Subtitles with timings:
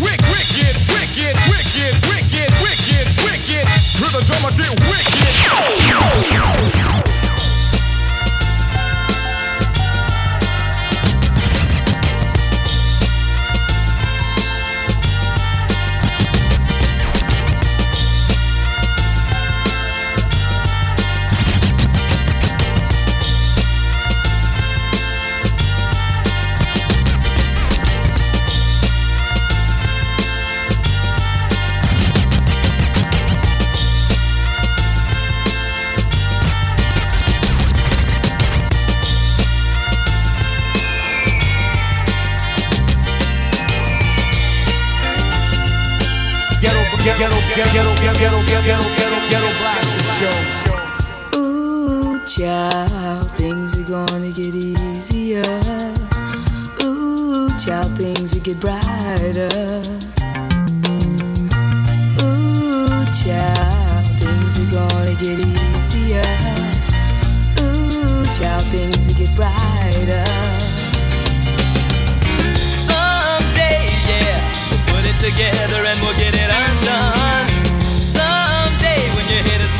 [0.00, 3.66] wick, wick, wicked, wicked, wicked, wicked, wicked, wicked.
[4.00, 6.77] Rhythm drummer get wicked.
[47.18, 51.38] ghetto, ghetto, ghetto, ghetto, ghetto, ghetto, ghetto, ghetto blaster show.
[51.38, 55.42] Ooh, child, things are gonna get easier.
[56.82, 59.50] Ooh, child, things will get brighter.
[62.22, 66.22] Ooh, child, things are gonna get easier.
[67.58, 70.58] Ooh, child, things will get brighter.
[75.18, 77.17] together and we'll get it undone.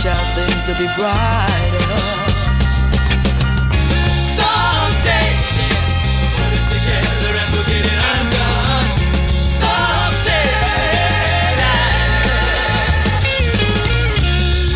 [0.00, 1.92] Ooh, child, things will be brighter.
[4.08, 5.28] Someday,
[6.36, 8.88] put it together and we'll get it undone.
[9.28, 10.48] Someday,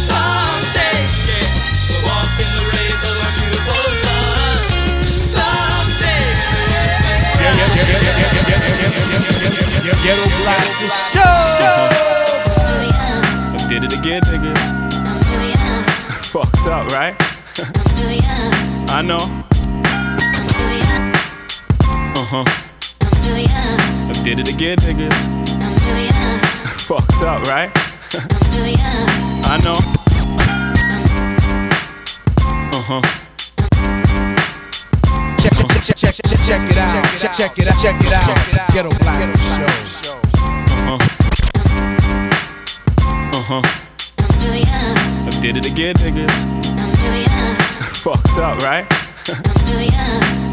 [0.04, 1.48] someday, yeah,
[1.88, 4.60] we'll walk in the rays of a beautiful sun.
[5.32, 6.24] Someday.
[10.04, 11.38] Ghetto blaster show.
[13.68, 14.83] Did it again, niggas.
[16.44, 17.14] Fucked up, right?
[18.90, 19.16] I know.
[22.16, 22.44] Uh huh.
[24.24, 25.14] Did it again, niggas.
[26.86, 27.70] Fucked up, right?
[29.46, 29.78] I know.
[32.72, 33.00] Uh huh.
[35.82, 37.04] Check, check, check, check, check it out.
[37.18, 37.80] Check, check it out.
[37.80, 38.72] Check it out.
[38.74, 39.32] Ghetto blaster
[39.86, 40.18] show.
[43.32, 43.83] Uh huh.
[45.26, 46.30] I did it again, niggas.
[48.04, 48.86] Fucked up, right?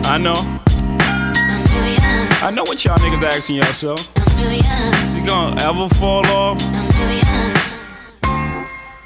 [0.07, 0.35] I know.
[2.43, 3.99] I know what y'all niggas asking yourself.
[5.09, 6.57] Is it gonna ever fall off?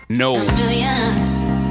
[0.09, 0.35] No.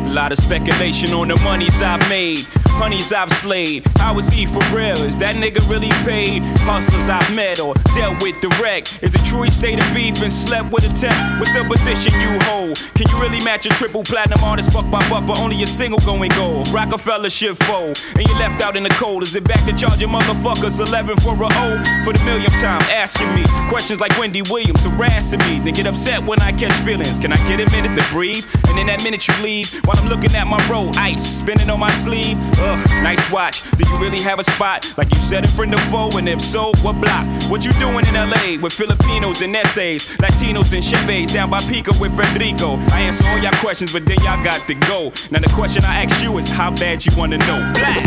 [0.07, 2.47] A lot of speculation on the monies I've made.
[2.77, 3.87] Honeys I've slayed.
[3.99, 4.99] How is he for real?
[5.07, 6.43] Is that nigga really paid?
[6.67, 9.03] Hustlers I've met or dealt with direct.
[9.03, 11.15] Is it true he stayed in beef and slept with a tech?
[11.39, 12.77] What's the position you hold?
[12.99, 16.01] Can you really match a triple platinum artist buck by buck, but only a single
[16.01, 16.69] going gold?
[16.75, 19.23] Roc-A-Fella shit fold, and you left out in the cold.
[19.23, 21.69] Is it back to charging motherfuckers 11 for a a O?
[22.05, 25.61] For the millionth time, asking me questions like Wendy Williams harassing me.
[25.61, 27.19] They get upset when I catch feelings.
[27.19, 28.45] Can I get a minute to breathe?
[28.69, 31.81] And in that minute you leave, while I'm looking at my roll, ice spinning on
[31.81, 32.37] my sleeve.
[32.67, 33.71] Ugh, nice watch.
[33.73, 34.95] Do you really have a spot?
[34.97, 37.27] Like you said in front of foe, and if so, what block?
[37.51, 41.93] What you doing in LA with Filipinos and essays, Latinos and Chevys down by Pico
[42.01, 42.79] with Federico?
[42.97, 45.13] I answer all y'all questions, but then y'all got to go.
[45.31, 47.61] Now the question I ask you is how bad you wanna know.
[47.75, 48.01] Black.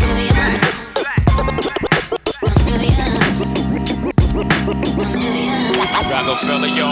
[6.07, 6.85] Roc-A-Fella, yo.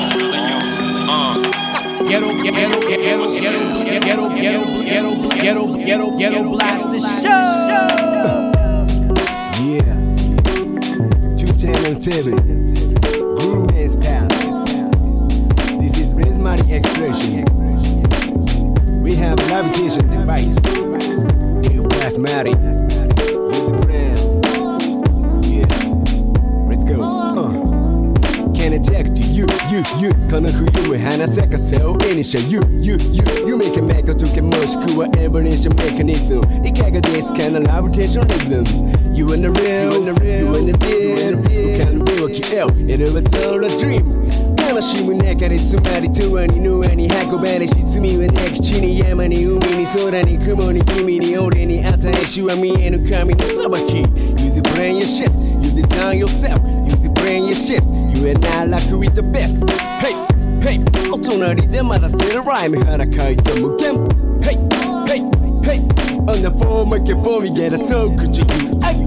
[1.08, 1.36] Uh.
[2.08, 8.52] Ghetto, ghetto, ghetto, ghetto, ghetto, ghetto, ghetto, ghetto, ghetto, ghetto blaster show.
[9.62, 9.96] Yeah.
[11.38, 12.36] Two ten and seven.
[13.36, 13.96] Guru man's.
[15.78, 17.44] This is Resmari expression.
[19.04, 20.56] We have a levitation device.
[22.48, 22.58] It.
[22.58, 22.85] Use
[29.85, 40.21] you, you, you この冬は花咲かそう絵にしよう You, you, you 夢かめかとけもしくはエボリューションメカニズムいかがですかなラブテーションリズム You in the real, you in the
[40.23, 41.37] real, you in the deal
[41.85, 54.03] 他の目は消えよ It was all a dream 悲しむ中でつまりとはにぬわに運ばれし罪はなき地に山に海に空に雲に君に俺に与えしは見えぬ神の裁き
[54.41, 57.83] Use it brain your shit You design yourself Use it brain your shit
[58.15, 59.69] You and I like with the best
[60.01, 60.15] Hey,
[60.61, 60.81] hey
[61.13, 63.95] お隣でまだせるライム腹かいた無限
[64.41, 64.57] Hey,
[65.07, 65.21] hey,
[65.63, 65.81] hey
[66.27, 68.45] On the phone make it for me get a so could you
[68.81, 69.04] Hey,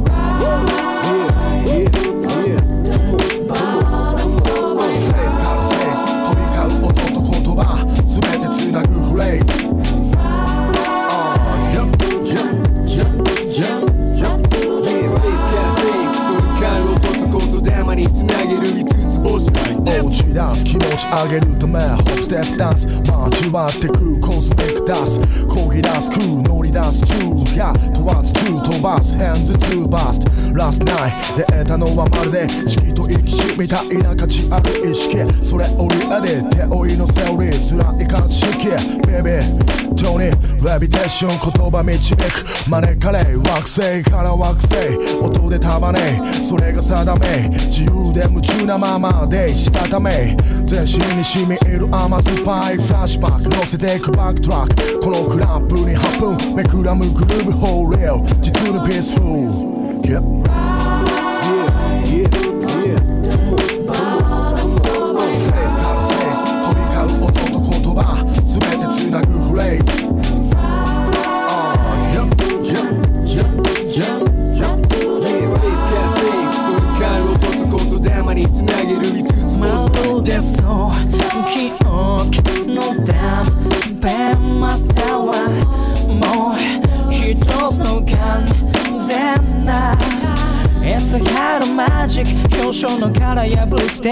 [21.11, 25.21] 上げるためホップステップダンス交わってくコスミックダス。
[25.49, 29.17] こぎ出す空乗り出す中や問わず中飛ばす。
[29.17, 31.13] ヘンズツーバストラストナイ。
[31.37, 35.19] で得たのはまるで地球と生き死みたいな価値ある意識。
[35.43, 38.69] それをリアで手追いのセオリーすらいかず式
[39.07, 59.79] ベビートニーレビテーション言葉導く招かれ惑星から惑星音で束ねそれが定め自由で夢中なままでしたため全身に染み入る甘酸っぱいフラッシュバック乗せていくバックトラックこのクランプに8分めくらむグルーブホールレオ実にピースフル
[60.09, 60.23] Yep.
[60.23, 60.68] Yeah,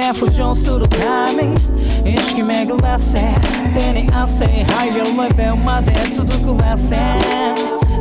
[0.07, 2.09] 破り捨て浮上するタイミング。
[2.09, 3.19] 意識巡らせ。
[3.77, 6.27] 手に汗 Higher level まで続
[6.57, 6.97] くらせ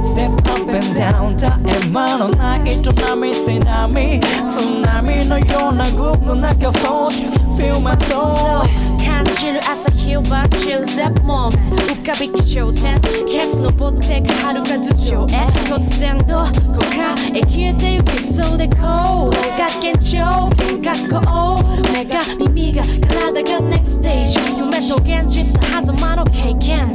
[0.06, 7.10] Step up and down 絶え間のない営み津波津波のようなグループの中 Float
[7.57, 8.63] Feel my soul
[9.04, 21.57] 感じる朝日をバッチル Step moment 浮かび気頂点ケツ登ってか遥か頭上へ突然どこかへ消えてゆきそうでこうが現状幻覚を
[21.92, 26.88] 目が耳が体が Next stage 夢と現実の狭間の経験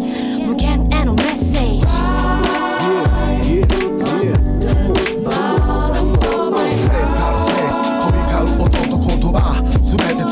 [0.46, 1.80] 無限へのメッセー。
[1.80, 1.86] ジ
[3.50, 4.38] Yeah, Yeah, yeah
[6.76, 7.06] スペー。
[7.06, 7.70] スからスペー。
[7.74, 9.34] ス飛び交う音と言葉
[9.82, 10.29] 全て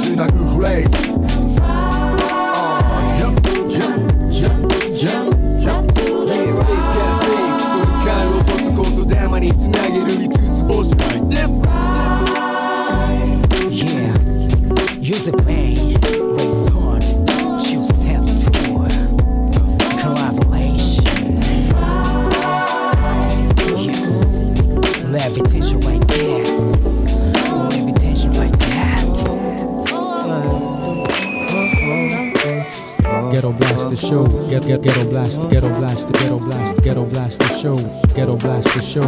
[33.88, 34.50] Blaster Show.
[34.50, 37.76] Get, get, ghetto Blaster, Ghetto Blaster, Ghetto Blaster, Ghetto Blaster Show.
[38.14, 39.00] Ghetto Blaster Show.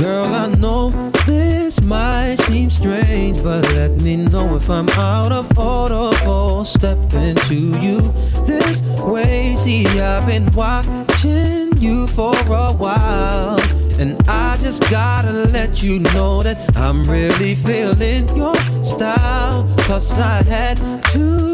[0.00, 0.88] Girl, I know
[1.26, 6.98] this might seem strange, but let me know if I'm out of order or step
[7.12, 8.00] into you
[8.46, 9.54] this way.
[9.56, 13.60] See, I've been watching you for a while,
[13.98, 19.68] and I just gotta let you know that I'm really feeling your style.
[19.80, 20.78] Cause I had
[21.12, 21.53] to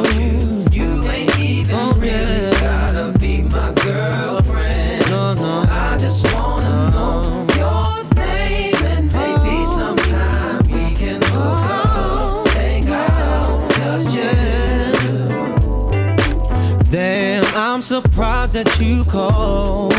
[18.63, 19.93] that you called.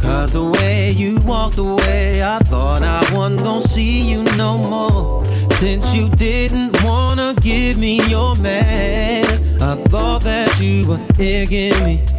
[0.00, 5.24] Cause the way you walked away, I thought I wasn't gonna see you no more.
[5.54, 9.24] Since you didn't wanna give me your man,
[9.60, 12.09] I thought that you were digging me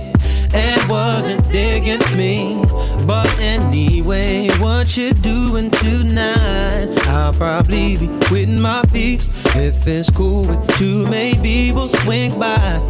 [0.53, 2.63] and wasn't digging me.
[3.05, 6.87] But anyway, what you doing tonight?
[7.07, 9.29] I'll probably be with my peeps.
[9.55, 12.81] If it's cool with you, maybe we'll swing by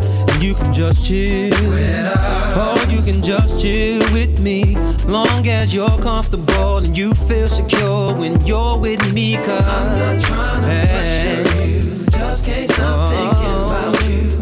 [0.42, 1.54] and you can just chill.
[1.54, 4.76] Or you can just chill with me.
[5.08, 9.36] Long as you're comfortable and you feel secure when you're with me.
[9.38, 12.06] Cause I'm not trying to hey, pressure you.
[12.08, 14.10] Just can't stop oh, thinking about.
[14.10, 14.41] You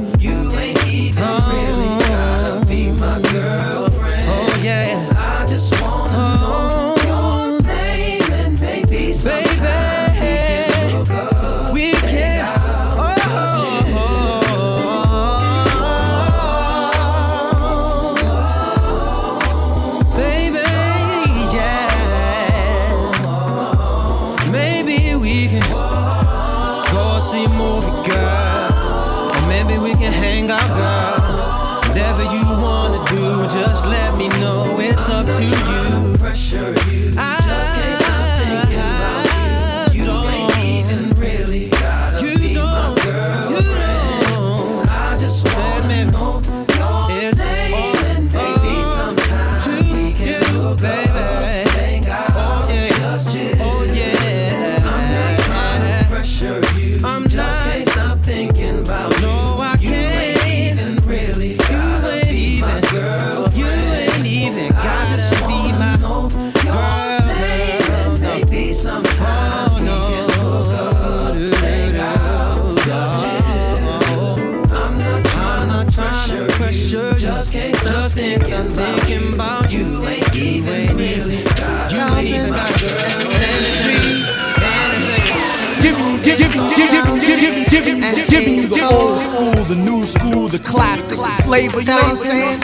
[89.69, 91.79] the new school, the classic flavor.
[91.81, 92.59] You know what I'm saying?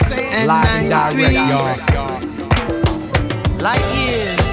[0.48, 1.34] Live and direct,
[1.94, 2.18] y'all.
[3.62, 4.46] Light years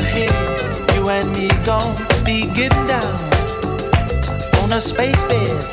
[0.00, 0.32] ahead,
[0.96, 3.20] you and me gon' be getting down
[4.62, 5.64] on a space bed.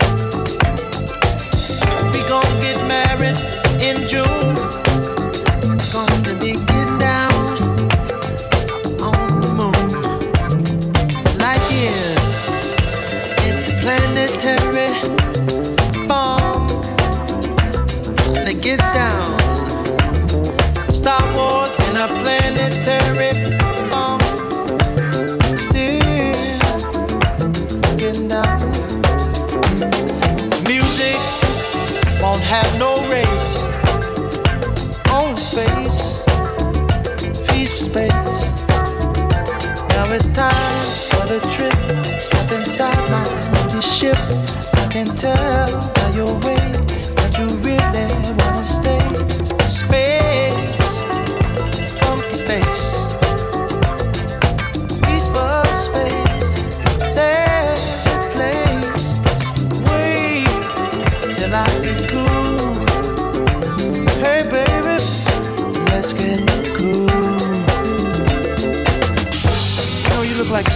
[2.11, 3.39] We gon' get married
[3.79, 4.88] in June.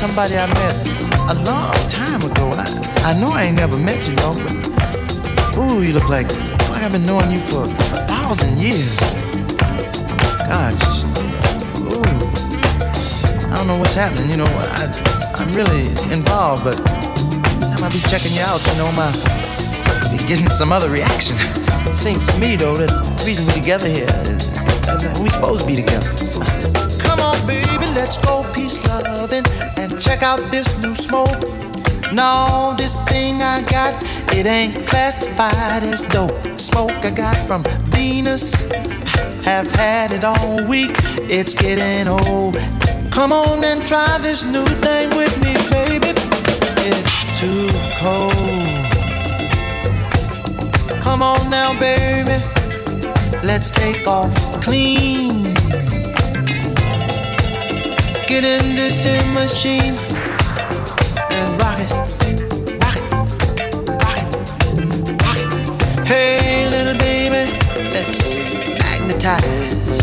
[0.03, 0.75] Somebody I met
[1.31, 2.51] a long time ago.
[2.51, 2.67] I,
[3.07, 6.27] I know I ain't never met you, though, but ooh, you look like
[6.67, 8.99] like I've been knowing you for a thousand years.
[10.43, 11.07] Gosh,
[11.79, 12.03] ooh,
[13.47, 14.27] I don't know what's happening.
[14.29, 14.91] You know, I
[15.39, 18.59] I'm really involved, but I might be checking you out.
[18.59, 19.07] You know, my
[20.11, 21.37] be getting some other reaction.
[21.95, 25.65] Seems to me though that the reason we're together here is that we supposed to
[25.65, 26.11] be together.
[27.07, 29.47] Come on, baby, let's go peace loving
[29.83, 31.43] and check out this new smoke.
[32.13, 33.93] No, this thing I got,
[34.33, 36.31] it ain't classified as dope.
[36.57, 38.53] Smoke I got from Venus,
[39.43, 40.95] have had it all week.
[41.29, 42.55] It's getting old.
[43.11, 46.13] Come on and try this new thing with me, baby.
[46.87, 47.67] It's too
[47.99, 48.31] cold.
[51.01, 52.41] Come on now, baby.
[53.43, 55.53] Let's take off clean.
[58.33, 59.93] Get in this machine
[61.29, 61.91] and rock it,
[62.81, 63.03] rock it,
[64.01, 64.33] rock it,
[65.21, 66.07] rock it.
[66.07, 67.53] Hey, little baby,
[67.93, 68.37] let's
[68.81, 70.01] magnetize.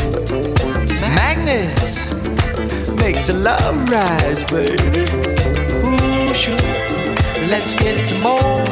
[1.18, 2.12] Magnets
[3.02, 5.10] makes a love rise, baby.
[5.82, 6.62] Ooh, shoot,
[7.50, 8.64] let's get some more.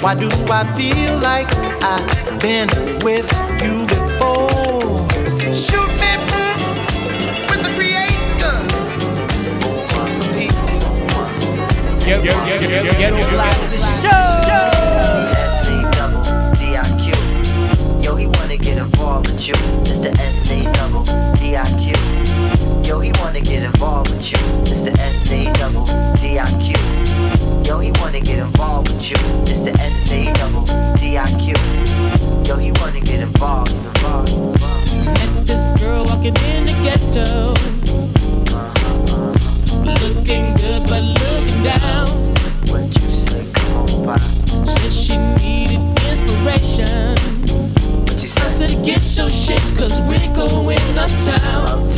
[0.00, 1.46] Why do I feel like
[1.80, 2.68] I've been
[3.04, 3.30] with
[3.62, 5.54] you before?
[5.54, 5.81] Shoot.
[12.04, 13.16] Ghetto, ghetto,
[18.02, 19.54] Yo, he wanna get involved with you.
[19.82, 21.04] It's the NC double
[21.36, 21.94] DIQ.
[22.84, 24.38] Yo, he wanna get involved with you.
[24.62, 25.84] It's the NC double
[26.16, 26.74] DIQ.
[27.64, 29.16] Yo, he wanna get involved with you.
[29.46, 30.64] It's the NC double
[30.96, 31.56] DIQ.
[32.48, 33.70] Yo, he wanna get involved.
[33.70, 34.94] involved, involved.
[34.96, 36.62] Met this girl walking in
[41.62, 41.70] you
[44.66, 47.16] say she needed inspiration.
[48.18, 51.91] I said get your shit, cause we're going uptown.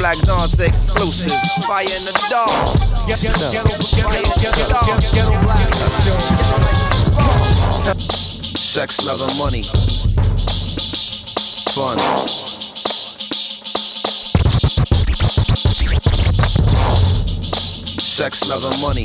[0.00, 1.38] Black Dance exclusive.
[1.66, 2.78] Fire in the dark.
[8.56, 9.62] Sex, love, and money.
[11.74, 11.98] Fun.
[18.00, 19.04] Sex, love, and money.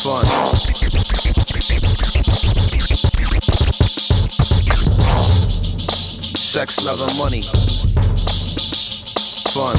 [0.00, 0.26] Fun.
[6.56, 7.42] sex, love, and money
[9.56, 9.76] fun.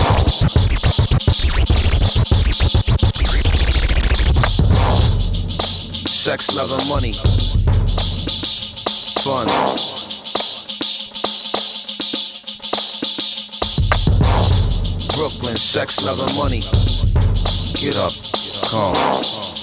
[6.08, 7.14] Sex, love, and money.
[9.22, 9.48] Fun.
[15.16, 16.62] Brooklyn, sex, love, and money.
[17.76, 18.14] Get up,
[18.64, 19.57] come.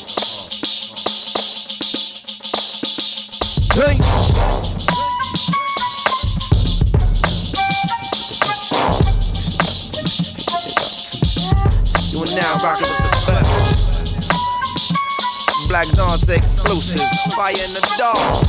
[15.93, 17.03] Dance exclusive.
[17.37, 18.47] Fire in the dark.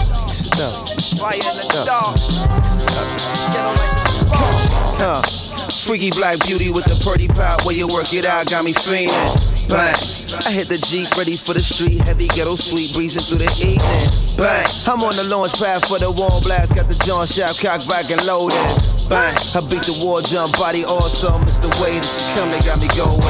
[1.19, 2.15] Fire in the dark.
[3.52, 4.15] Get on like this.
[4.98, 5.21] Huh.
[5.86, 9.10] Freaky black beauty with the pretty pop where you work it out, got me feeling.
[9.67, 9.95] Bang.
[10.45, 14.38] I hit the Jeep, ready for the street, heavy ghetto sweet, breezing through the evening.
[14.38, 14.67] Bang.
[14.86, 18.10] I'm on the launch pad for the warm blast, got the John Shaft cock back
[18.12, 18.58] and loaded.
[19.10, 19.36] Bang.
[19.54, 21.43] I beat the war jump, body awesome.
[21.43, 23.21] It's the way that you come that got me going.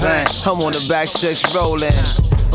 [0.00, 0.26] Bang.
[0.44, 1.92] I'm on the back stretch rolling.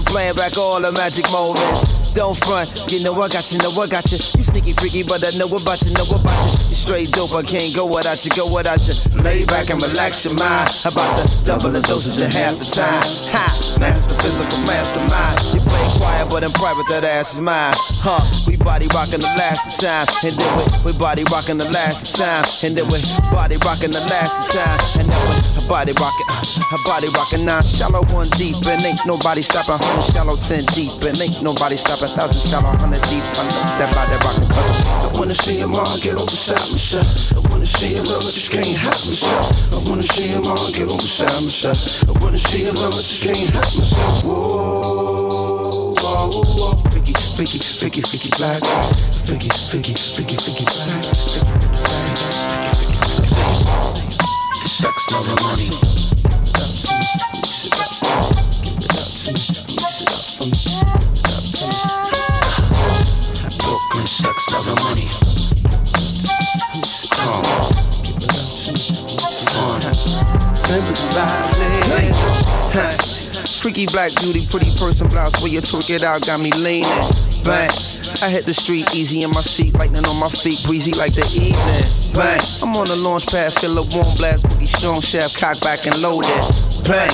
[0.09, 1.85] Playing back all the magic moments.
[2.13, 4.17] Don't front, you know I got you, know I got you.
[4.17, 6.69] You sneaky freaky, but I know about you, know about you.
[6.69, 8.95] You straight dope, I can't go without you, go without you.
[9.21, 10.73] Lay back and relax your mind.
[10.85, 13.05] About the double the dosage of half the time.
[13.29, 15.37] Ha, master physical mastermind.
[15.53, 17.75] You play quiet, but in private that ass is mine.
[18.01, 22.15] Huh, we body rocking the last time, and then we, we body rocking the last
[22.15, 25.38] time, and then we body rocking the last time, and then we
[25.69, 30.03] body rocking, uh, her body rocking nine shallow one deep, and ain't nobody stopping hundred
[30.11, 33.23] shallow ten deep, and ain't nobody stopping thousand shallow hundred deep.
[33.37, 33.45] I
[33.77, 35.13] that body rocking cause uh.
[35.13, 37.05] I wanna see him all get over beside myself.
[37.37, 39.73] I wanna see him love, just can't help myself.
[39.73, 42.09] I wanna see him all get over beside myself.
[42.09, 44.23] I wanna see him love, just can't help myself.
[44.25, 48.63] Whoa, whoa, whoa, freaky, freaky, freaky, freaky black,
[49.23, 51.68] freaky, freaky, freaky, freaky black, freaky, freaky,
[60.01, 60.07] it
[61.27, 61.73] up to me.
[63.59, 65.07] Brooklyn, sex, love, and money.
[66.75, 67.43] Mix it up,
[68.03, 68.85] give it up to me,
[69.51, 69.81] fun.
[70.63, 72.13] Tempers rising.
[72.71, 72.95] Huh.
[73.59, 76.89] Freaky black beauty, pretty person blouse where you twerk it out, got me leaning.
[77.43, 77.69] Bang.
[78.21, 81.25] I hit the street easy in my seat, lightning on my feet, breezy like the
[81.25, 82.13] evening.
[82.13, 82.41] Bang.
[82.61, 84.47] I'm on the launch pad, feel a warm blast,
[84.79, 86.29] strong shaft, cock back and loaded.
[86.87, 87.11] Bang.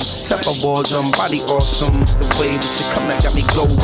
[0.62, 2.00] Wall jump, body awesome.
[2.02, 3.76] It's the way that you come that got me going.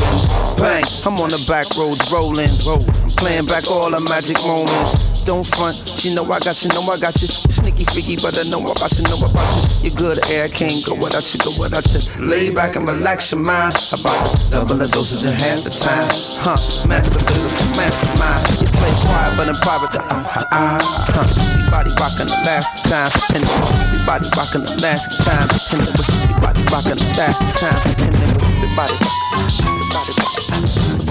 [0.55, 0.83] Bang.
[1.05, 2.49] I'm on the back roads rolling.
[2.63, 2.79] I'm
[3.19, 4.95] playing back all the magic moments.
[5.25, 7.27] Don't front, you know I got you, know I got you.
[7.27, 9.89] You sneaky freaky, but I know about you, know about you.
[9.89, 11.99] You're good air, can't go without you, go without you.
[12.23, 13.75] Lay back and relax your mind.
[13.91, 14.15] About
[14.49, 16.07] double the dosage and half the time.
[16.39, 18.72] Huh, master physical, mastermind.
[18.83, 21.23] Play quiet, but in private, uh, uh, uh.
[21.55, 25.87] We body rockin' the last time, and then we body rockin' the last time, and
[25.87, 25.95] then
[26.27, 29.23] we body rockin' the last time, and body rockin',
[30.99, 31.07] we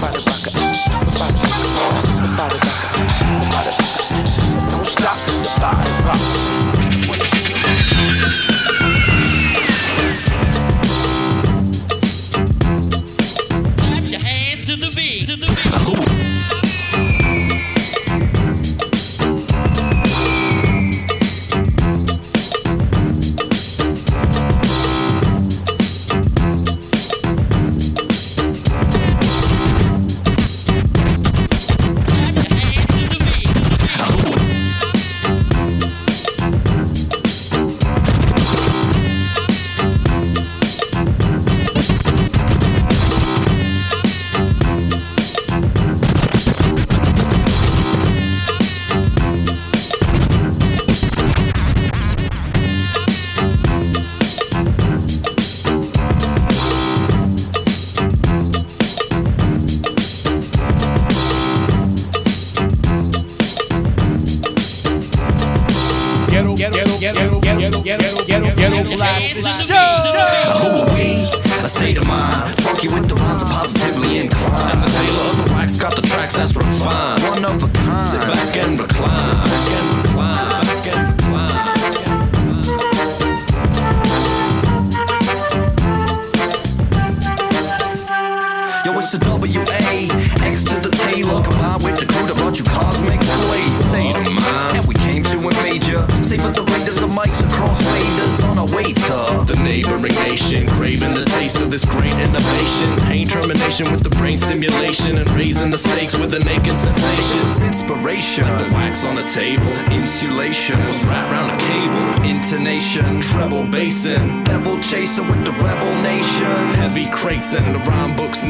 [2.37, 2.57] body,
[3.41, 3.73] we body.
[4.69, 6.12] Don't stop the body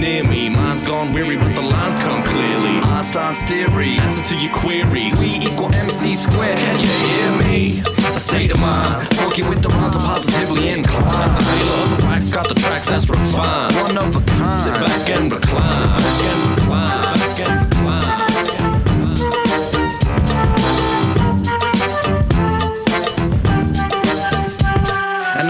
[0.03, 0.49] near me.
[0.49, 2.75] Mine's gone weary, but the lines come clearly.
[2.91, 5.17] Einstein's theory, answer to your queries.
[5.17, 6.59] We equal MC squared.
[6.59, 7.81] Can you hear me?
[8.13, 11.31] A state of mind, funky with the rhymes are positively inclined.
[11.37, 13.75] The tailor of the wax got the tracks that's refined.
[13.75, 14.61] One of a kind.
[14.63, 15.71] Sit back and recline.
[15.71, 17.19] Sit back and recline.
[17.19, 18.33] Back and recline.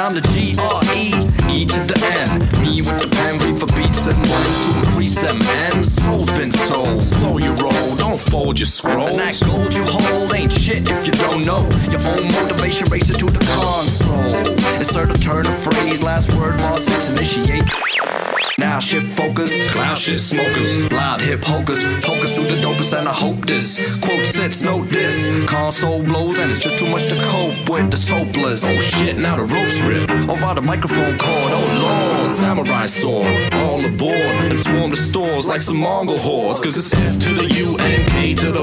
[0.03, 1.15] I'm the G-R-E,
[1.49, 2.27] E to the N.
[2.61, 3.39] Me with the pen,
[4.05, 7.01] increase words to increase them, and souls been sold.
[7.01, 9.07] Slow your roll, don't fold your scroll.
[9.07, 12.89] And that gold you hold ain't shit if you don't know your own motivation.
[12.91, 14.35] Race it to the console.
[14.75, 17.63] Insert a turn of phrase, last word, boss, initiate.
[18.63, 19.75] Now shit focus.
[19.75, 20.89] Loud shit smokers.
[20.89, 21.83] Loud hip hocus.
[22.01, 23.97] Pocus who the dopest and I hope this.
[23.97, 25.45] Quote sets, no diss.
[25.49, 27.93] Console blows and it's just too much to cope with.
[27.93, 28.63] It's hopeless.
[28.63, 30.09] Oh shit, now the ropes rip.
[30.09, 31.51] Oh, Over the microphone cord.
[31.59, 32.25] Oh lord.
[32.25, 33.53] Samurai sword.
[33.53, 34.35] All aboard.
[34.47, 36.61] And swarm the stores like some Mongol hordes.
[36.61, 38.61] Cause it's F to the U and K to the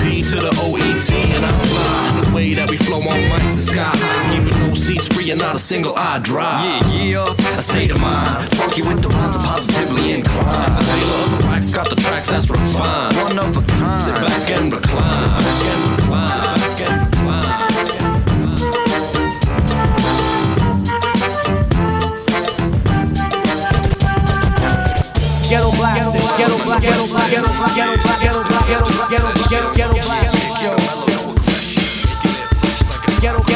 [0.00, 3.56] P to the O E T and I fly way that we flow on mics
[3.56, 4.36] to sky high.
[4.36, 6.80] Keeping no seats free and not a single eye dry.
[7.00, 7.58] Yeah, yeah.
[7.58, 8.44] A state of mind.
[8.58, 10.76] Funky with the rhymes, positively inclined.
[10.78, 13.16] The tailor of the racks got the tracks that's refined.
[13.16, 14.04] One of a kind.
[14.04, 15.10] Sit back and recline.
[15.16, 16.30] Sit back and recline.
[16.30, 17.64] Sit back and recline.
[25.48, 30.33] Ghetto blasters, ghetto blasters, ghetto blasters, ghetto blasters, ghetto blasters, ghetto blasters.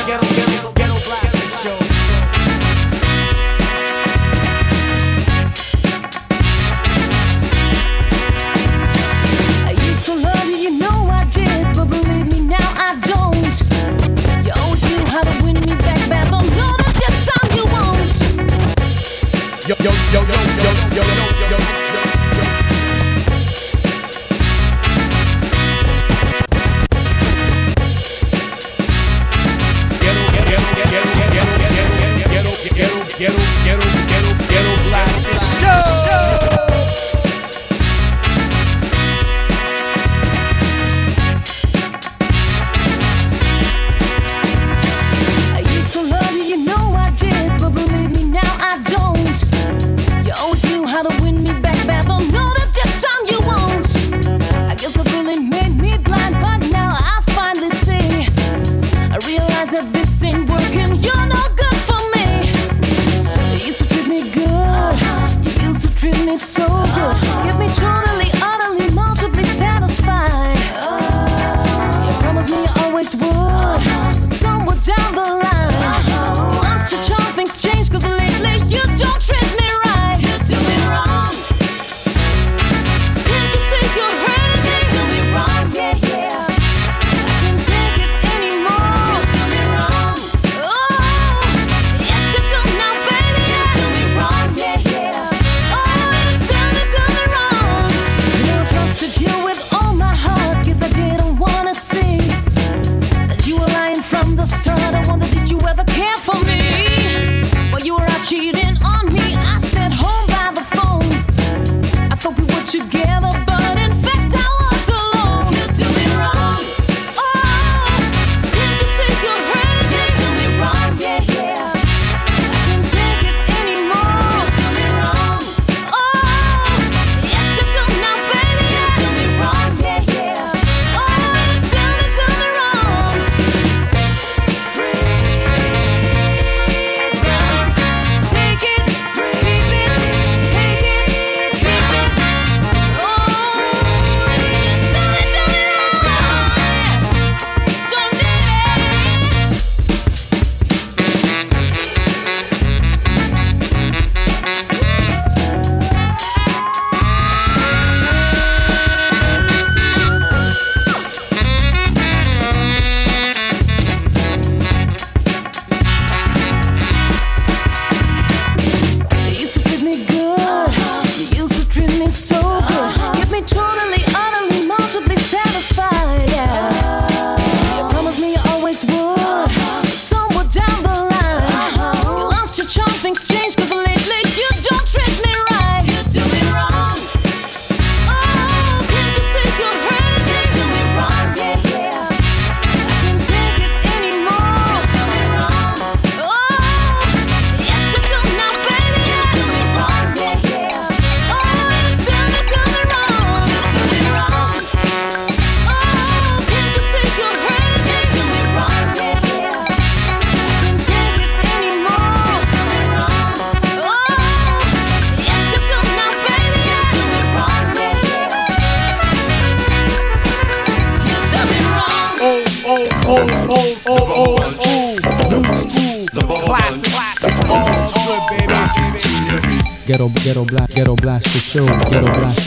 [0.09, 0.58] quero, quero.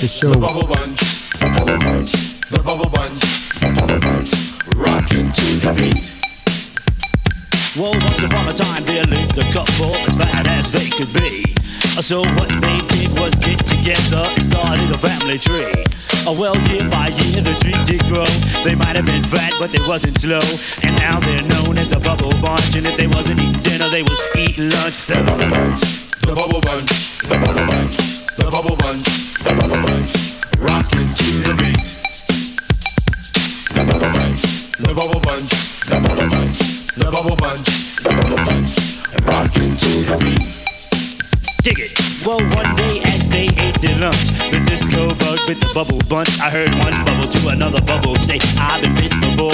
[0.02, 0.34] The show.
[0.34, 1.00] The bubble bunch.
[2.50, 3.22] The bubble bunch.
[4.74, 6.10] Rocking to the beat.
[7.78, 11.46] Well, once upon a time, there lived a couple as fat as they could be.
[12.02, 15.70] So what they did was get together and started a family tree.
[16.26, 18.26] Oh, well, year by year the tree did grow.
[18.66, 20.42] They might have been fat, but they wasn't slow.
[20.82, 22.74] And now they're known as the Bubble Bunch.
[22.76, 25.06] And if they wasn't eating dinner, they was eating lunch.
[25.06, 26.10] The Bubble Bunch.
[26.22, 27.18] The bubble bunch.
[27.22, 27.98] The bubble bunch.
[28.38, 29.31] The bubble bunch.
[30.60, 31.86] Rocking to the beat.
[33.74, 34.42] The bubble bunch.
[34.78, 35.52] The bubble bunch.
[36.96, 37.70] The bubble bunch.
[38.04, 38.62] The bubble.
[39.26, 40.46] Rocking to the beat.
[41.64, 41.92] Dig it.
[42.26, 45.12] Well, one day as they ate their lunch, the disco
[45.60, 46.40] the bubble bunch.
[46.40, 49.54] I heard one bubble to another bubble say, I've been bitten before,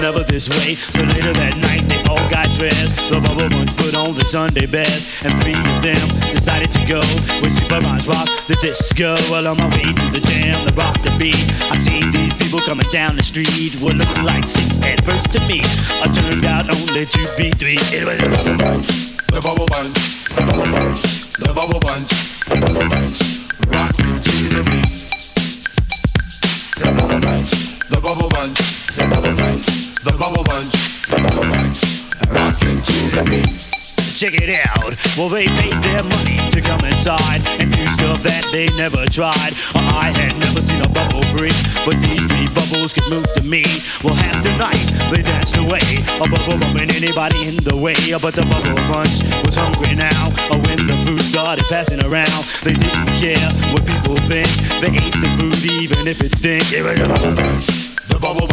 [0.00, 0.74] never this way.
[0.74, 2.96] So later that night, they all got dressed.
[3.10, 6.00] The bubble bunch put on the Sunday best, and three of them
[6.32, 7.00] decided to go
[7.42, 9.14] with Super Minds Rock the disco.
[9.30, 11.38] Well, on my way to the jam, the rock the beat,
[11.70, 15.40] I seen these people coming down the street, were looking like six at first to
[15.46, 15.60] me.
[16.02, 17.78] I turned out only to be three.
[17.92, 20.24] It was the bubble bunch.
[20.28, 21.28] The bubble bunch.
[21.38, 22.08] The bubble bunch.
[22.48, 23.28] The.
[23.68, 24.88] Rocking to the beat.
[26.76, 27.50] The bubble bunch.
[27.88, 28.58] The bubble bunch.
[28.96, 29.77] The bubble bunch.
[30.04, 31.02] The bubble bunch.
[31.10, 32.06] The bubble bunch.
[32.30, 33.50] Rocking to the beat.
[34.14, 34.94] check it out.
[35.18, 39.58] Well, they paid their money to come inside and do stuff that they never tried.
[39.74, 43.66] I had never seen a bubble freak, but these three bubbles could move to me.
[44.04, 44.78] Well, half the night
[45.10, 45.82] they danced away,
[46.22, 47.98] a bubble bumping anybody in the way.
[48.22, 50.30] But the bubble bunch was hungry now.
[50.46, 54.46] When the food started passing around, they didn't care what people think.
[54.78, 57.87] They ate the food even if it bunch.
[58.08, 58.48] The bubble.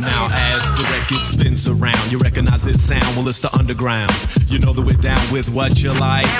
[0.00, 3.16] Now, as the record spins around, you recognize this sound.
[3.16, 4.10] Well, it's the underground.
[4.54, 6.30] You know that we're down with what you like.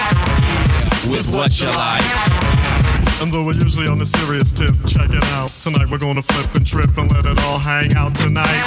[1.11, 2.07] With what you like.
[3.19, 5.51] And though we're usually on a serious tip, check it out.
[5.51, 8.63] Tonight we're gonna flip and trip and let it all hang out tonight.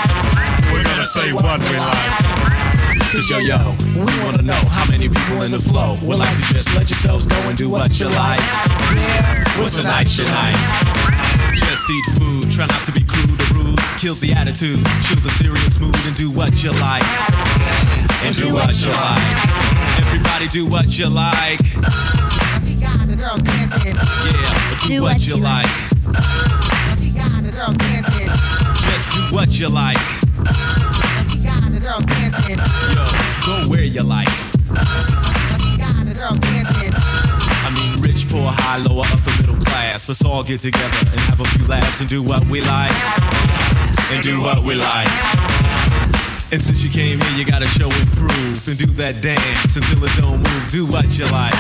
[0.68, 2.12] We're gonna say what we like.
[3.08, 3.56] Cause yo, yo,
[3.96, 7.24] we wanna know how many people in the flow would like to just let yourselves
[7.24, 8.44] go and do what you like.
[9.00, 10.60] Yeah, what's a night your night?
[11.56, 13.80] Just eat food, try not to be crude or rude.
[13.96, 17.08] Kill the attitude, chill the serious mood, and do what you like.
[18.26, 19.48] And do what you like.
[20.00, 21.60] Everybody do what you like.
[21.86, 23.96] I see guys and girls dancing.
[23.96, 25.66] Yeah, do, what, you like.
[26.16, 28.28] I See guys and girls dancing.
[28.82, 29.98] Just do what you like.
[29.98, 32.58] I See guys and girls dancing.
[32.96, 33.06] Yo,
[33.46, 34.28] go where you like.
[34.72, 36.94] I See guys and girls dancing.
[36.98, 40.10] I mean, rich, poor, high, lower, upper, middle class.
[40.10, 42.94] Let's all get together and have a few laughs and do what we like.
[44.12, 45.67] And do what we like.
[46.50, 50.00] And since you came here, you gotta show and prove and do that dance until
[50.08, 50.64] it don't move.
[50.72, 51.52] Do what you like.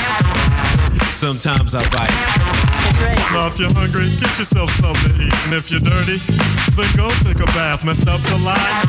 [1.11, 2.07] Sometimes I bite.
[3.35, 5.35] Now, if you're hungry, get yourself something to eat.
[5.43, 6.23] And if you're dirty,
[6.79, 7.83] then go take a bath.
[7.83, 8.79] Messed up the line?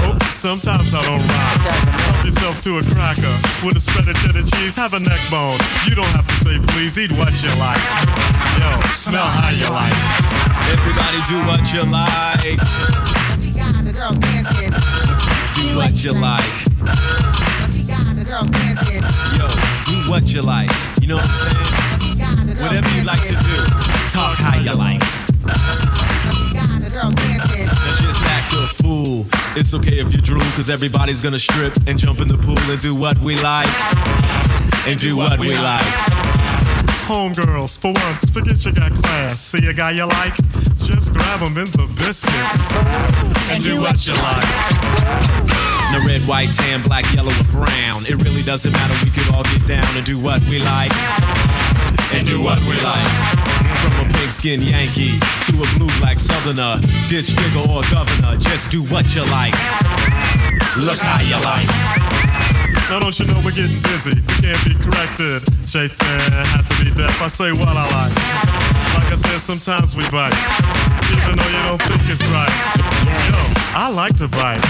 [0.00, 1.60] Nope, sometimes I don't rhyme.
[2.08, 4.72] Help yourself to a cracker with a spread of cheddar cheese.
[4.80, 5.60] Have a neck bone.
[5.84, 7.84] You don't have to say please, eat what you like.
[8.56, 9.92] Yo, smell how you like.
[10.72, 12.56] Everybody do what you like.
[15.74, 16.44] Do what you like.
[19.34, 19.48] Yo,
[19.86, 20.70] do what you like.
[21.00, 22.62] You know what I'm saying?
[22.62, 23.64] Whatever you like to do,
[24.12, 25.00] talk how you like.
[25.42, 25.56] Now
[27.98, 29.26] just act a fool.
[29.56, 32.80] It's okay if you drool, cause everybody's gonna strip and jump in the pool and
[32.80, 33.66] do what we like.
[34.86, 35.82] And do what we like.
[37.08, 39.40] Homegirls, for once, forget you got class.
[39.40, 40.34] See a guy you like?
[40.84, 42.68] Just grab in the biscuits.
[43.48, 44.52] And do what you like.
[45.88, 48.04] Now red, white, tan, black, yellow, or brown.
[48.04, 50.92] It really doesn't matter, we could all get down and do what we like.
[52.12, 53.10] And do what we like.
[53.80, 55.18] From a pink skin Yankee
[55.48, 56.76] to a blue black southerner,
[57.08, 59.56] ditch digger or governor, just do what you like.
[60.76, 62.33] Look how you like.
[62.90, 64.12] Now don't you know we're getting busy?
[64.20, 65.40] We can't be corrected.
[65.64, 67.16] Shay Fair had to be deaf.
[67.22, 68.14] I say what I like.
[68.92, 70.36] Like I said, sometimes we bite,
[71.10, 72.52] even though you don't think it's right.
[73.32, 73.40] Yo,
[73.72, 74.60] I like to bite.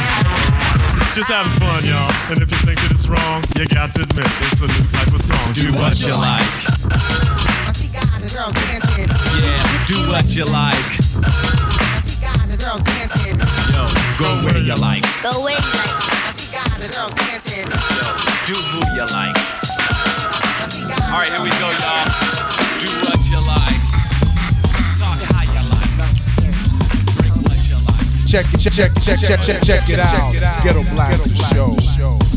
[1.14, 2.10] Just having fun, y'all.
[2.30, 5.10] And if you think that it's wrong, you got to admit it's a new type
[5.10, 5.52] of song.
[5.54, 6.46] Do what you like.
[7.66, 9.10] I see guys and girls dancing.
[9.42, 10.86] Yeah, do what you like.
[11.22, 13.38] I see guys and girls dancing.
[13.74, 15.02] Yo, Go where you like.
[15.22, 16.13] Go where you like.
[16.84, 17.64] I see guys and girls dancing.
[18.44, 19.36] Do who you like.
[21.08, 22.04] All right, here we go, y'all.
[22.78, 23.80] Do what you like.
[25.00, 25.96] Talk how you like.
[28.26, 30.62] Check it, check, check, check, check, check, check it out.
[30.62, 32.33] Ghetto Blaster Show.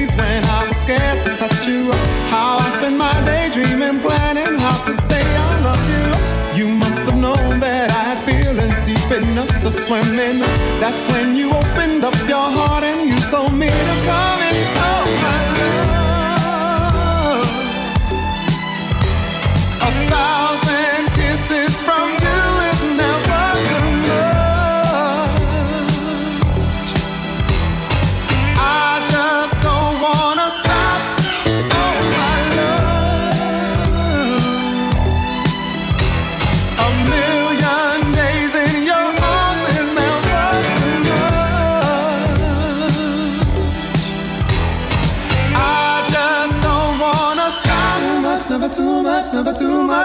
[0.00, 1.92] Days when I was scared to touch you.
[2.32, 6.06] How I spent my day dreaming, planning how to say I love you.
[6.58, 10.40] You must have known that I had feelings deep enough to swim in.
[10.80, 14.89] That's when you opened up your heart and you told me to come in.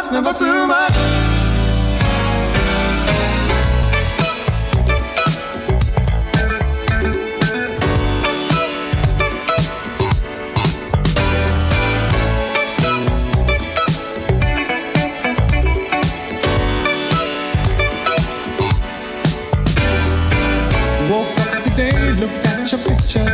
[0.06, 1.36] Much, never too much.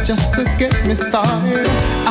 [0.03, 2.10] Just to get me started.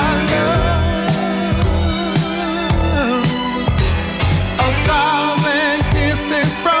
[4.85, 6.80] thousand kisses from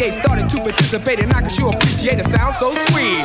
[0.00, 3.20] 38, started to participate, and I can sure appreciate the sound so sweet.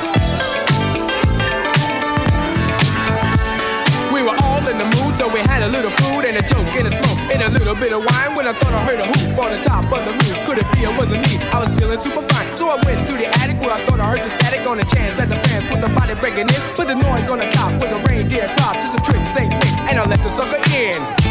[4.12, 6.68] We were all in the mood, so we had a little food and a joke
[6.76, 8.36] and a smoke and a little bit of wine.
[8.36, 10.68] When I thought I heard a hoop on the top of the roof, could it
[10.76, 11.40] be it wasn't me?
[11.56, 14.12] I was feeling super fine, so I went to the attic where I thought I
[14.12, 16.62] heard the static on the chance that the fans was somebody breaking in.
[16.76, 19.76] But the noise on the top was a reindeer prop, just a trick, same thing,
[19.88, 21.25] and I let the sucker in.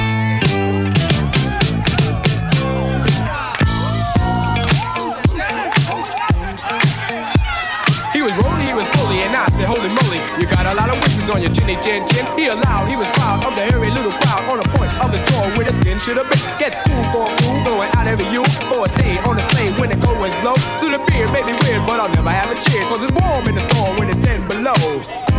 [9.34, 12.22] I said, Holy moly, you got a lot of wishes on your chinny chin chin.
[12.38, 15.18] He allowed, he was proud of the hairy little crowd on the point of the
[15.34, 16.38] door where the skin should have been.
[16.62, 19.74] Gets cool for a fool, going out every you for a day on the sleigh
[19.82, 20.54] when the cold winds blow.
[20.54, 23.42] To the beer may be weird, but I'll never have a cheer, cause it's warm
[23.50, 25.33] in the storm when it's 10 below.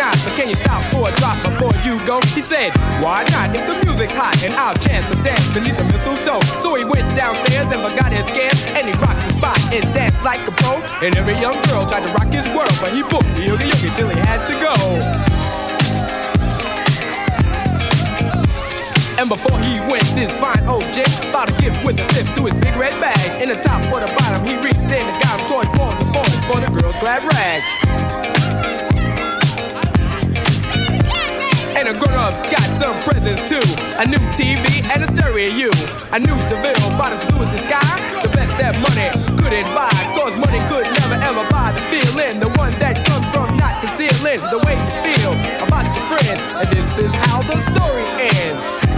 [0.00, 2.20] Tonight, but can you stop for a drop before you go?
[2.32, 2.72] He said,
[3.04, 3.52] why not?
[3.52, 6.40] If the music's hot and I'll chance a dance beneath the mistletoe.
[6.64, 10.24] So he went downstairs and forgot his scams, and he rocked the spot and danced
[10.24, 10.80] like a pro.
[11.04, 13.92] And every young girl tried to rock his world, but he booked the oogie oogie
[13.92, 14.74] till he had to go.
[19.20, 22.48] And before he went, this fine old Jake bought a gift with a sip through
[22.48, 23.42] his big red bag.
[23.42, 26.08] In the top or the bottom, he reached in and got him toys for the
[26.08, 27.60] boys for the girls' glad rag.
[31.80, 33.64] And the grown-ups got some presents too.
[33.96, 35.72] A new TV and a stereo.
[36.12, 38.20] A new Seville, about as blue as the sky.
[38.20, 39.08] The best that money
[39.40, 39.88] couldn't buy.
[40.12, 42.38] Cause money could never ever buy the feeling.
[42.38, 45.32] The one that comes from not concealing the way you feel
[45.64, 46.52] about your friends.
[46.52, 48.89] And this is how the story ends.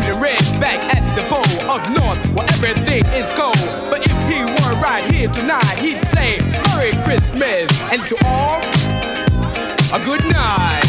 [0.00, 3.56] The ignorance back at the bowl of north where everything is cold.
[3.92, 6.38] But if he were right here tonight, he'd say
[6.72, 8.60] Merry Christmas and to all
[9.92, 10.88] a good night.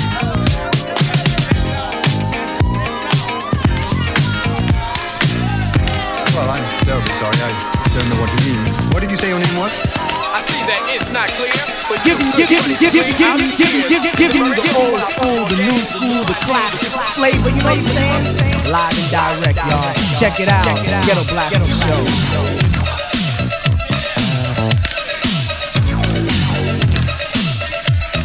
[6.31, 7.35] Well, I'm terribly sorry.
[7.43, 8.63] I don't know what you mean.
[8.95, 9.75] What did you say your name was?
[9.75, 11.51] I see that it's not clear.
[11.91, 14.55] But give me, give me, give me, give me, give me, give me, give me
[14.55, 17.49] the old school, the new school, the classic flavor.
[17.49, 18.50] You know what I'm saying?
[18.69, 19.93] Live and direct, y'all.
[20.19, 20.65] Check it out.
[21.05, 22.01] Ghetto Black Show.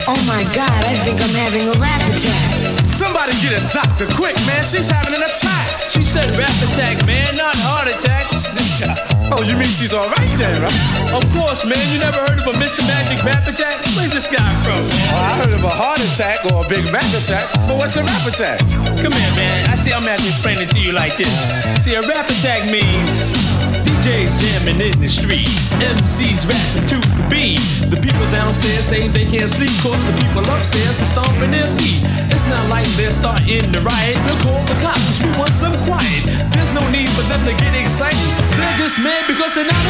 [0.09, 2.91] Oh my god, I think I'm having a rap attack.
[2.91, 4.63] Somebody get a doctor quick, man.
[4.63, 5.67] She's having an attack.
[5.91, 9.16] She said rap attack, man, not heart attacks.
[9.35, 10.83] Oh, you mean she's alright then, right?
[11.11, 11.83] Of course, man.
[11.91, 12.87] You never heard of a Mr.
[12.87, 13.83] Magic rap attack?
[13.99, 14.79] Where's this guy from?
[14.79, 18.07] Oh, I heard of a heart attack or a Big Mac attack, but what's a
[18.07, 18.63] rap attack?
[19.03, 19.67] Come here, man.
[19.67, 21.33] I see I'm gonna have to explain it to you like this.
[21.83, 23.19] See, a rap attack means
[23.83, 25.51] DJs jamming in the street.
[25.83, 27.59] MCs rapping to the beat.
[27.91, 31.99] The people downstairs saying they can't sleep, cause the people upstairs are stomping their feet.
[32.31, 34.17] It's not like they're starting to riot.
[34.23, 34.79] We'll call the
[39.03, 39.86] Mad because they're not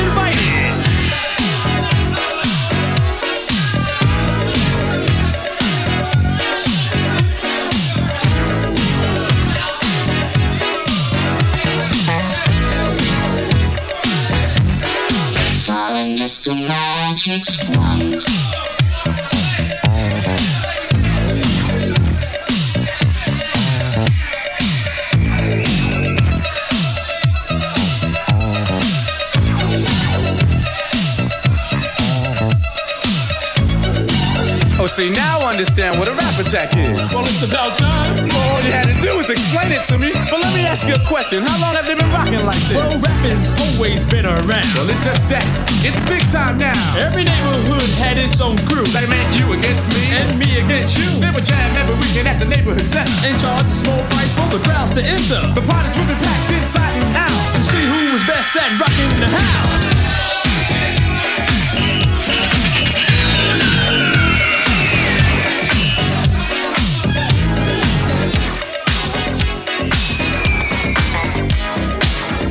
[36.47, 37.11] attack is.
[37.11, 38.15] Well, it's about time.
[38.31, 40.15] Well, all you had to do was explain it to me.
[40.31, 41.43] But let me ask you a question.
[41.43, 42.79] How long have they been rocking like this?
[42.79, 44.71] Well, rapping's always been around.
[44.79, 45.43] Well, it's just that.
[45.83, 46.79] It's big time now.
[46.95, 48.87] Every neighborhood had its own crew.
[48.95, 50.03] They meant you against me.
[50.15, 51.11] And me against you.
[51.19, 53.11] They would jam every weekend at the neighborhood center.
[53.27, 55.43] And charge a small price for the crowds to enter.
[55.59, 57.43] The parties would be packed inside and out.
[57.59, 59.96] To see who was best at rocking in the house.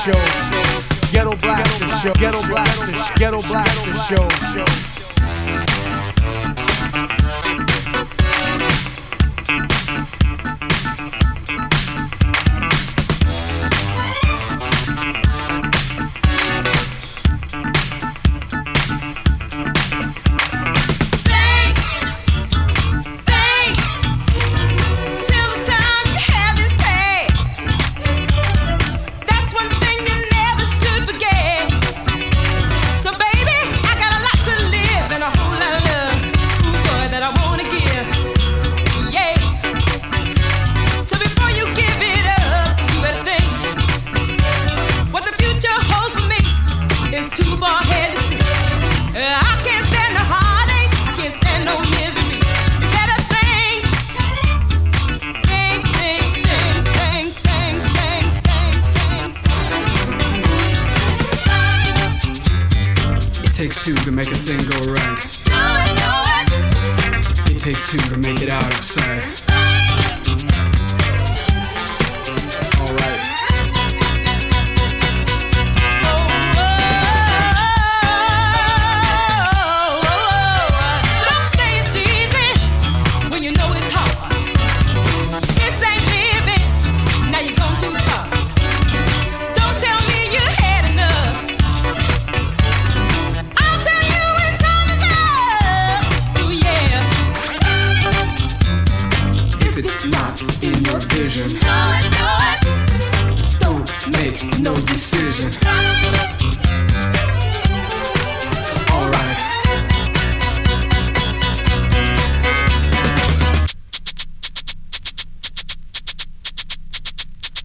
[0.00, 0.12] Show.
[1.12, 2.12] Ghetto Blaster Show.
[2.14, 2.86] Ghetto Blaster.
[3.18, 4.99] Ghetto Blaster Show.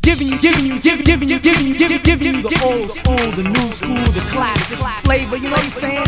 [0.06, 3.16] Giving you, giving you, giving, giving you, giving you, giving, giving you the old school,
[3.16, 5.36] the new school, the classic flavor.
[5.36, 6.06] You know what I'm saying?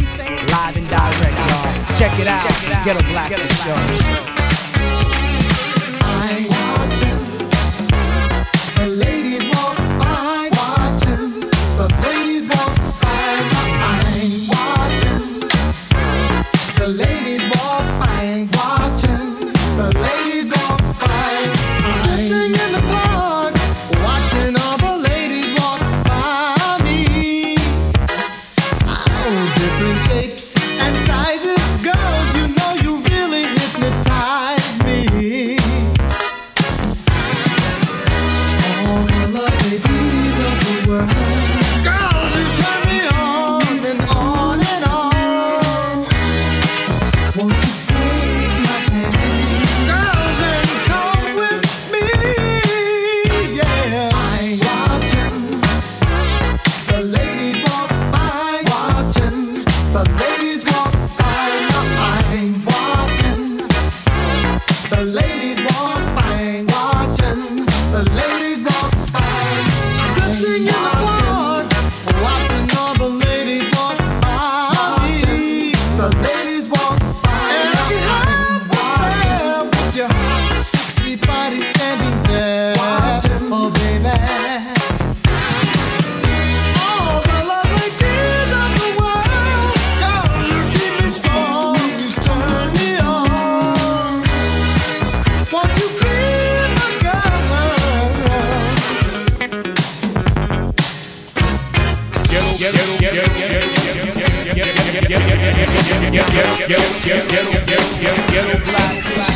[0.51, 1.95] Live and direct, y'all.
[1.95, 2.85] Check it out.
[2.85, 4.46] Ghetto Black Show.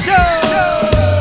[0.03, 1.20] Show.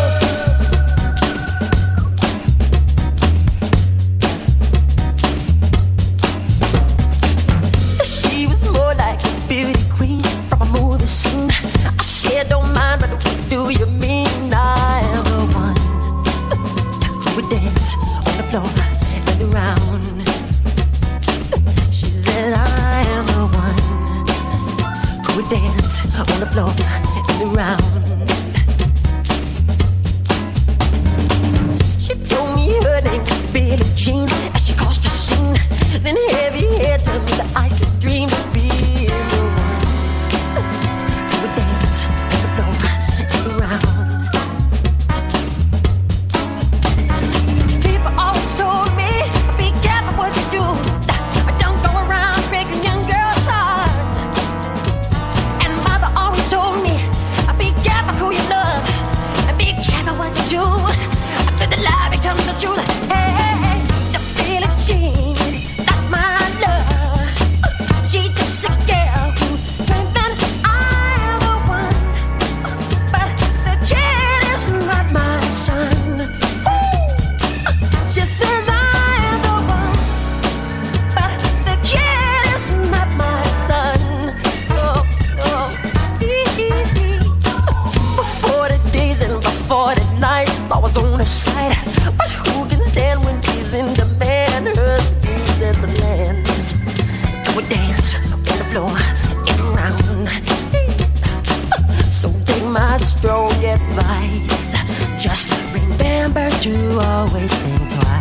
[103.30, 104.74] My strong advice.
[105.22, 108.19] Just remember to always think twice.